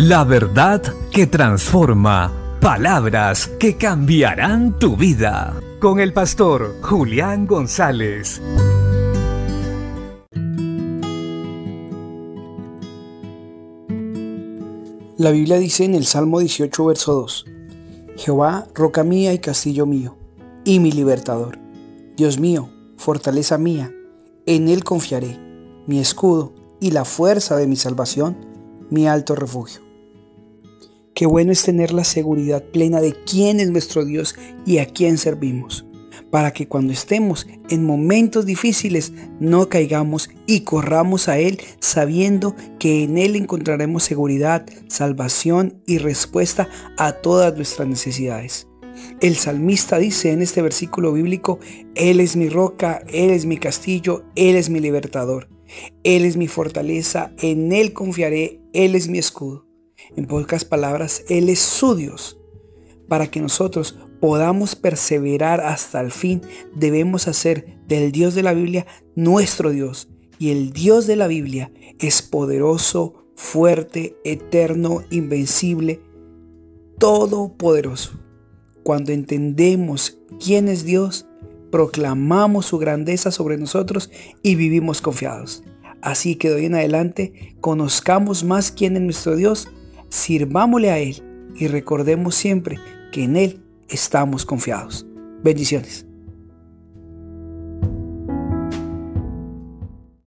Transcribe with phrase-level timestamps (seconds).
[0.00, 2.32] La verdad que transforma.
[2.60, 5.60] Palabras que cambiarán tu vida.
[5.80, 8.40] Con el pastor Julián González.
[15.16, 17.46] La Biblia dice en el Salmo 18, verso 2,
[18.18, 20.16] Jehová, roca mía y castillo mío,
[20.64, 21.58] y mi libertador.
[22.16, 23.90] Dios mío, fortaleza mía,
[24.46, 25.40] en Él confiaré,
[25.88, 28.36] mi escudo y la fuerza de mi salvación,
[28.90, 29.87] mi alto refugio.
[31.18, 35.18] Qué bueno es tener la seguridad plena de quién es nuestro Dios y a quién
[35.18, 35.84] servimos,
[36.30, 43.02] para que cuando estemos en momentos difíciles no caigamos y corramos a Él sabiendo que
[43.02, 48.68] en Él encontraremos seguridad, salvación y respuesta a todas nuestras necesidades.
[49.20, 51.58] El salmista dice en este versículo bíblico,
[51.96, 55.48] Él es mi roca, Él es mi castillo, Él es mi libertador,
[56.04, 59.67] Él es mi fortaleza, en Él confiaré, Él es mi escudo.
[60.16, 62.38] En pocas palabras, Él es su Dios.
[63.08, 66.42] Para que nosotros podamos perseverar hasta el fin,
[66.74, 70.08] debemos hacer del Dios de la Biblia nuestro Dios.
[70.38, 76.00] Y el Dios de la Biblia es poderoso, fuerte, eterno, invencible,
[76.98, 78.12] todopoderoso.
[78.82, 81.26] Cuando entendemos quién es Dios,
[81.70, 84.10] proclamamos su grandeza sobre nosotros
[84.42, 85.62] y vivimos confiados.
[86.00, 89.68] Así que de hoy en adelante conozcamos más quién es nuestro Dios
[90.08, 91.22] sirvámosle a Él
[91.56, 92.78] y recordemos siempre
[93.12, 95.06] que en Él estamos confiados.
[95.42, 96.07] Bendiciones.